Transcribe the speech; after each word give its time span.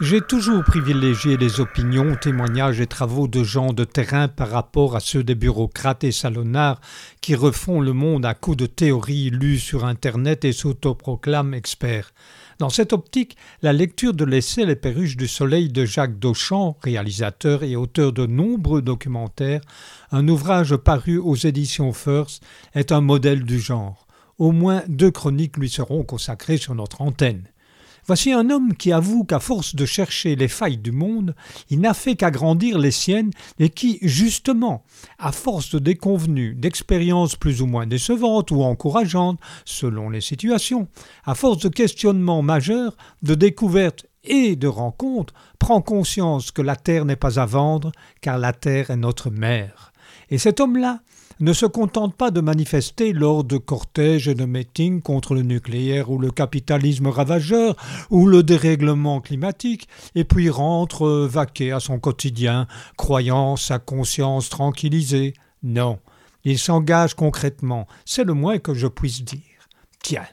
J'ai 0.00 0.20
toujours 0.20 0.62
privilégié 0.62 1.36
les 1.36 1.58
opinions, 1.58 2.14
témoignages 2.14 2.80
et 2.80 2.86
travaux 2.86 3.26
de 3.26 3.42
gens 3.42 3.72
de 3.72 3.82
terrain 3.82 4.28
par 4.28 4.48
rapport 4.48 4.94
à 4.94 5.00
ceux 5.00 5.24
des 5.24 5.34
bureaucrates 5.34 6.04
et 6.04 6.12
salonnards 6.12 6.80
qui 7.20 7.34
refont 7.34 7.80
le 7.80 7.92
monde 7.92 8.24
à 8.24 8.34
coups 8.34 8.58
de 8.58 8.66
théories 8.66 9.30
lues 9.30 9.58
sur 9.58 9.84
Internet 9.84 10.44
et 10.44 10.52
s'autoproclament 10.52 11.52
experts. 11.52 12.12
Dans 12.60 12.70
cette 12.70 12.92
optique, 12.92 13.36
la 13.60 13.72
lecture 13.72 14.14
de 14.14 14.24
l'essai 14.24 14.64
Les 14.66 14.76
perruches 14.76 15.16
du 15.16 15.26
soleil 15.26 15.68
de 15.68 15.84
Jacques 15.84 16.20
Dauchamp, 16.20 16.76
réalisateur 16.80 17.64
et 17.64 17.74
auteur 17.74 18.12
de 18.12 18.24
nombreux 18.24 18.82
documentaires, 18.82 19.62
un 20.12 20.28
ouvrage 20.28 20.76
paru 20.76 21.18
aux 21.18 21.34
éditions 21.34 21.92
First, 21.92 22.44
est 22.72 22.92
un 22.92 23.00
modèle 23.00 23.42
du 23.42 23.58
genre. 23.58 24.06
Au 24.38 24.52
moins 24.52 24.84
deux 24.86 25.10
chroniques 25.10 25.56
lui 25.56 25.68
seront 25.68 26.04
consacrées 26.04 26.56
sur 26.56 26.76
notre 26.76 27.02
antenne. 27.02 27.42
Voici 28.08 28.32
un 28.32 28.48
homme 28.48 28.74
qui 28.74 28.90
avoue 28.90 29.24
qu'à 29.24 29.38
force 29.38 29.74
de 29.74 29.84
chercher 29.84 30.34
les 30.34 30.48
failles 30.48 30.78
du 30.78 30.92
monde, 30.92 31.34
il 31.68 31.78
n'a 31.78 31.92
fait 31.92 32.16
qu'agrandir 32.16 32.78
les 32.78 32.90
siennes 32.90 33.32
et 33.58 33.68
qui, 33.68 33.98
justement, 34.00 34.82
à 35.18 35.30
force 35.30 35.74
de 35.74 35.78
déconvenues, 35.78 36.54
d'expériences 36.54 37.36
plus 37.36 37.60
ou 37.60 37.66
moins 37.66 37.86
décevantes 37.86 38.50
ou 38.50 38.62
encourageantes, 38.62 39.38
selon 39.66 40.08
les 40.08 40.22
situations, 40.22 40.88
à 41.26 41.34
force 41.34 41.58
de 41.58 41.68
questionnements 41.68 42.40
majeurs, 42.40 42.96
de 43.22 43.34
découvertes 43.34 44.06
et 44.24 44.56
de 44.56 44.68
rencontres, 44.68 45.34
prend 45.58 45.82
conscience 45.82 46.50
que 46.50 46.62
la 46.62 46.76
terre 46.76 47.04
n'est 47.04 47.14
pas 47.14 47.38
à 47.38 47.44
vendre, 47.44 47.92
car 48.22 48.38
la 48.38 48.54
terre 48.54 48.90
est 48.90 48.96
notre 48.96 49.28
mère. 49.28 49.92
Et 50.30 50.38
cet 50.38 50.60
homme-là, 50.60 51.00
ne 51.40 51.52
se 51.52 51.66
contente 51.66 52.14
pas 52.14 52.30
de 52.30 52.40
manifester 52.40 53.12
lors 53.12 53.44
de 53.44 53.58
cortèges 53.58 54.28
et 54.28 54.34
de 54.34 54.44
meetings 54.44 55.02
contre 55.02 55.34
le 55.34 55.42
nucléaire 55.42 56.10
ou 56.10 56.18
le 56.18 56.30
capitalisme 56.30 57.06
ravageur 57.06 57.76
ou 58.10 58.26
le 58.26 58.42
dérèglement 58.42 59.20
climatique, 59.20 59.88
et 60.14 60.24
puis 60.24 60.50
rentre 60.50 61.08
vaquer 61.08 61.72
à 61.72 61.80
son 61.80 61.98
quotidien, 61.98 62.66
croyant 62.96 63.56
sa 63.56 63.78
conscience 63.78 64.48
tranquillisée. 64.48 65.34
Non, 65.62 65.98
il 66.44 66.58
s'engage 66.58 67.14
concrètement, 67.14 67.86
c'est 68.04 68.24
le 68.24 68.34
moins 68.34 68.58
que 68.58 68.74
je 68.74 68.86
puisse 68.86 69.22
dire. 69.24 69.40
Tiens, 70.02 70.26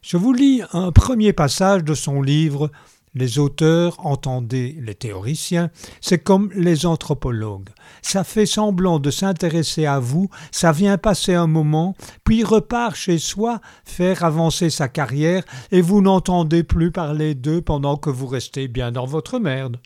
je 0.00 0.16
vous 0.16 0.32
lis 0.32 0.62
un 0.72 0.92
premier 0.92 1.32
passage 1.32 1.84
de 1.84 1.94
son 1.94 2.22
livre 2.22 2.70
les 3.14 3.38
auteurs, 3.38 3.96
entendez 4.04 4.76
les 4.80 4.94
théoriciens, 4.94 5.70
c'est 6.00 6.18
comme 6.18 6.50
les 6.54 6.86
anthropologues. 6.86 7.68
Ça 8.00 8.24
fait 8.24 8.46
semblant 8.46 8.98
de 8.98 9.10
s'intéresser 9.10 9.86
à 9.86 9.98
vous, 9.98 10.28
ça 10.50 10.72
vient 10.72 10.98
passer 10.98 11.34
un 11.34 11.46
moment, 11.46 11.94
puis 12.24 12.42
repart 12.42 12.96
chez 12.96 13.18
soi 13.18 13.60
faire 13.84 14.24
avancer 14.24 14.70
sa 14.70 14.88
carrière, 14.88 15.44
et 15.70 15.82
vous 15.82 16.00
n'entendez 16.00 16.62
plus 16.62 16.90
parler 16.90 17.34
d'eux 17.34 17.60
pendant 17.60 17.96
que 17.96 18.10
vous 18.10 18.26
restez 18.26 18.68
bien 18.68 18.92
dans 18.92 19.06
votre 19.06 19.38
merde. 19.38 19.78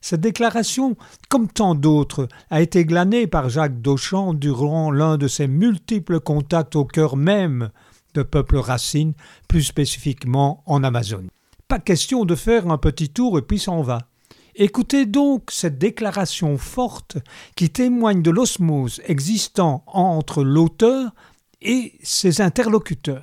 Cette 0.00 0.22
déclaration, 0.22 0.96
comme 1.28 1.48
tant 1.48 1.74
d'autres, 1.74 2.26
a 2.48 2.62
été 2.62 2.86
glanée 2.86 3.26
par 3.26 3.50
Jacques 3.50 3.82
Dauchamp 3.82 4.32
durant 4.32 4.90
l'un 4.90 5.18
de 5.18 5.28
ses 5.28 5.46
multiples 5.46 6.20
contacts 6.20 6.74
au 6.74 6.86
cœur 6.86 7.16
même 7.16 7.70
de 8.14 8.22
peuples 8.22 8.56
racines, 8.56 9.12
plus 9.46 9.62
spécifiquement 9.62 10.62
en 10.66 10.82
Amazonie. 10.82 11.28
Pas 11.70 11.78
question 11.78 12.24
de 12.24 12.34
faire 12.34 12.66
un 12.66 12.78
petit 12.78 13.10
tour 13.10 13.38
et 13.38 13.42
puis 13.42 13.60
s'en 13.60 13.80
va. 13.80 13.98
Écoutez 14.56 15.06
donc 15.06 15.52
cette 15.52 15.78
déclaration 15.78 16.58
forte 16.58 17.16
qui 17.54 17.70
témoigne 17.70 18.22
de 18.22 18.32
l'osmose 18.32 19.00
existant 19.04 19.84
entre 19.86 20.42
l'auteur 20.42 21.12
et 21.62 21.92
ses 22.02 22.40
interlocuteurs. 22.40 23.22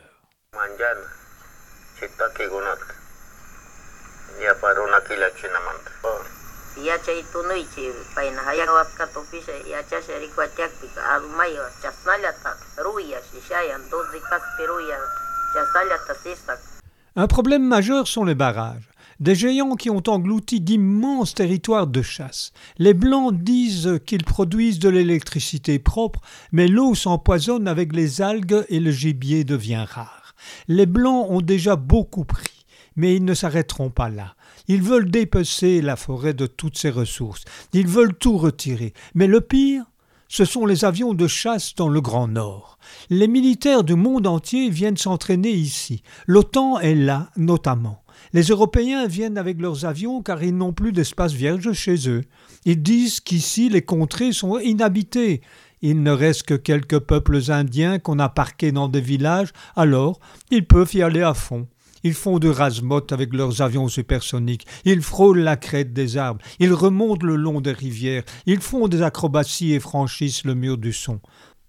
Un 17.19 17.25
problème 17.25 17.63
majeur 17.63 18.07
sont 18.07 18.25
les 18.25 18.35
barrages. 18.35 18.91
Des 19.19 19.33
géants 19.33 19.75
qui 19.75 19.89
ont 19.89 20.03
englouti 20.05 20.61
d'immenses 20.61 21.33
territoires 21.33 21.87
de 21.87 22.03
chasse. 22.03 22.51
Les 22.77 22.93
Blancs 22.93 23.33
disent 23.33 23.99
qu'ils 24.05 24.23
produisent 24.23 24.77
de 24.77 24.89
l'électricité 24.89 25.79
propre, 25.79 26.21
mais 26.51 26.67
l'eau 26.67 26.93
s'empoisonne 26.93 27.67
avec 27.67 27.95
les 27.95 28.21
algues 28.21 28.63
et 28.69 28.79
le 28.79 28.91
gibier 28.91 29.43
devient 29.43 29.83
rare. 29.89 30.35
Les 30.67 30.85
Blancs 30.85 31.25
ont 31.31 31.41
déjà 31.41 31.75
beaucoup 31.75 32.23
pris, 32.23 32.65
mais 32.95 33.15
ils 33.15 33.25
ne 33.25 33.33
s'arrêteront 33.33 33.89
pas 33.89 34.09
là. 34.09 34.35
Ils 34.67 34.83
veulent 34.83 35.09
dépecer 35.09 35.81
la 35.81 35.95
forêt 35.95 36.35
de 36.35 36.45
toutes 36.45 36.77
ses 36.77 36.91
ressources. 36.91 37.45
Ils 37.73 37.87
veulent 37.87 38.15
tout 38.15 38.37
retirer. 38.37 38.93
Mais 39.15 39.25
le 39.25 39.41
pire, 39.41 39.85
ce 40.29 40.45
sont 40.45 40.65
les 40.65 40.85
avions 40.85 41.13
de 41.13 41.27
chasse 41.27 41.75
dans 41.75 41.89
le 41.89 42.01
Grand 42.01 42.27
Nord. 42.27 42.77
Les 43.09 43.27
militaires 43.27 43.83
du 43.83 43.95
monde 43.95 44.27
entier 44.27 44.69
viennent 44.69 44.97
s'entraîner 44.97 45.51
ici. 45.51 46.03
L'OTAN 46.25 46.79
est 46.79 46.95
là, 46.95 47.29
notamment. 47.37 48.03
Les 48.33 48.43
Européens 48.43 49.07
viennent 49.07 49.37
avec 49.37 49.59
leurs 49.61 49.85
avions 49.85 50.21
car 50.21 50.43
ils 50.43 50.55
n'ont 50.55 50.73
plus 50.73 50.91
d'espace 50.91 51.33
vierge 51.33 51.71
chez 51.73 52.09
eux. 52.09 52.23
Ils 52.65 52.81
disent 52.81 53.19
qu'ici 53.19 53.69
les 53.69 53.83
contrées 53.83 54.33
sont 54.33 54.59
inhabitées. 54.59 55.41
Il 55.81 56.01
ne 56.01 56.11
reste 56.11 56.43
que 56.43 56.55
quelques 56.55 56.99
peuples 56.99 57.51
indiens 57.51 57.99
qu'on 57.99 58.19
a 58.19 58.29
parqués 58.29 58.71
dans 58.71 58.87
des 58.89 59.01
villages, 59.01 59.53
alors 59.75 60.19
ils 60.49 60.65
peuvent 60.65 60.93
y 60.95 61.03
aller 61.03 61.21
à 61.21 61.35
fond. 61.35 61.67
Ils 62.03 62.13
font 62.13 62.39
de 62.39 62.49
rasmotes 62.49 63.11
avec 63.11 63.33
leurs 63.33 63.61
avions 63.61 63.87
supersoniques, 63.87 64.67
ils 64.85 65.01
frôlent 65.01 65.39
la 65.39 65.57
crête 65.57 65.93
des 65.93 66.17
arbres, 66.17 66.43
ils 66.59 66.73
remontent 66.73 67.25
le 67.25 67.35
long 67.35 67.61
des 67.61 67.71
rivières, 67.71 68.23
ils 68.45 68.61
font 68.61 68.87
des 68.87 69.01
acrobaties 69.01 69.73
et 69.73 69.79
franchissent 69.79 70.45
le 70.45 70.55
mur 70.55 70.77
du 70.77 70.93
son. 70.93 71.19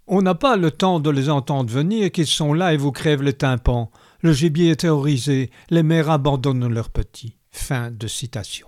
On 0.06 0.22
n'a 0.22 0.34
pas 0.34 0.56
le 0.56 0.70
temps 0.70 1.00
de 1.00 1.10
les 1.10 1.28
entendre 1.28 1.70
venir 1.70 2.10
qu'ils 2.10 2.26
sont 2.26 2.54
là 2.54 2.72
et 2.72 2.78
vous 2.78 2.92
crèvent 2.92 3.22
les 3.22 3.34
tympans. 3.34 3.90
Le 4.22 4.32
gibier 4.32 4.70
est 4.70 4.76
terrorisé, 4.76 5.50
les 5.70 5.82
mères 5.82 6.10
abandonnent 6.10 6.72
leurs 6.72 6.90
petits. 6.90 7.36
Fin 7.50 7.90
de 7.90 8.06
citation. 8.06 8.66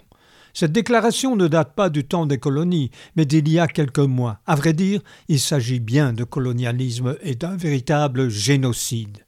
Cette 0.53 0.72
déclaration 0.72 1.37
ne 1.37 1.48
date 1.48 1.75
pas 1.75 1.91
du 1.91 2.04
temps 2.04 2.27
des 2.27 2.38
colonies, 2.38 2.91
mais 3.16 3.25
d'il 3.25 3.48
y 3.48 3.59
a 3.59 3.69
quelques 3.69 3.98
mois. 3.98 4.41
À 4.47 4.54
vrai 4.54 4.72
dire, 4.72 5.00
il 5.28 5.41
s'agit 5.41 5.81
bien 5.81 6.12
de 6.12 6.25
colonialisme 6.25 7.16
et 7.22 7.34
d'un 7.34 7.56
véritable 7.56 8.28
génocide. 8.28 9.27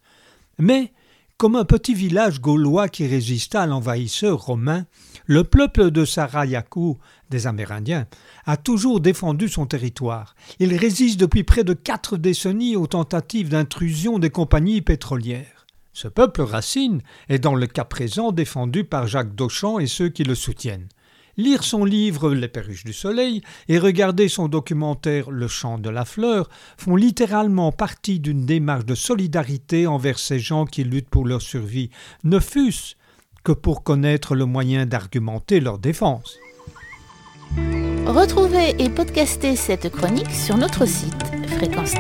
Mais 0.59 0.93
comme 1.43 1.57
un 1.57 1.65
petit 1.65 1.95
village 1.95 2.41
gaulois 2.41 2.89
qui 2.89 3.05
résista 3.05 3.63
à 3.63 3.67
l'envahisseur 3.67 4.41
romain, 4.41 4.87
le 5.27 5.43
peuple 5.43 5.91
de 5.91 6.05
Sarayaku, 6.05 6.99
des 7.31 7.49
Amérindiens, 7.49 8.07
a 8.47 8.57
toujours 8.57 9.01
défendu 9.01 9.49
son 9.49 9.67
territoire. 9.67 10.37
Il 10.61 10.73
résiste 10.77 11.19
depuis 11.19 11.43
près 11.43 11.65
de 11.65 11.73
quatre 11.73 12.17
décennies 12.17 12.77
aux 12.77 12.87
tentatives 12.87 13.49
d'intrusion 13.49 14.21
des 14.21 14.31
compagnies 14.31 14.83
pétrolières. 14.83 15.67
Ce 15.93 16.07
peuple 16.07 16.43
racine 16.43 17.03
est 17.29 17.41
dans 17.41 17.57
le 17.57 17.67
cas 17.67 17.87
présent 17.87 18.31
défendu 18.31 18.85
par 18.85 19.09
Jacques 19.09 19.35
Dauchamp 19.35 19.81
et 19.81 19.89
ceux 19.89 20.11
qui 20.11 20.23
le 20.23 20.37
soutiennent. 20.37 20.87
Lire 21.37 21.65
son 21.65 21.85
livre 21.85 22.35
Les 22.35 22.49
perruches 22.49 22.85
du 22.85 22.93
soleil 22.93 23.41
et 23.69 23.79
regarder 23.79 24.29
son 24.29 24.49
documentaire 24.49 25.31
Le 25.31 25.49
chant 25.49 25.79
de 25.79 25.89
la 25.89 26.05
fleur 26.05 26.51
font 26.77 26.97
littéralement 26.97 27.73
partie 27.73 28.21
d'une 28.21 28.45
démarche 28.45 28.85
de 28.85 28.95
solidarité 28.95 29.87
envers 29.87 30.19
ces 30.19 30.39
gens 30.39 30.67
qui 30.67 30.85
luttent 30.85 31.09
pour 31.09 31.27
leur 31.27 31.41
survie, 31.41 31.91
ne 32.25 32.39
fût-ce 32.39 32.97
que 33.45 33.53
pour 33.53 33.83
connaître 33.83 34.35
le 34.35 34.45
moyen 34.45 34.87
d'argumenter 34.87 35.61
leur 35.61 35.79
défense. 35.79 36.39
Retrouvez 38.07 38.75
et 38.79 38.91
podcastez 38.91 39.57
cette 39.57 39.91
chronique 39.91 40.31
sur 40.31 40.57
notre 40.57 40.87
site 40.87 41.25
fréquence 41.49 41.95